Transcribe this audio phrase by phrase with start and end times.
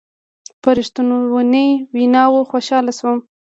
[0.61, 3.17] په رښتنوني ویناوو خوشحاله شوم.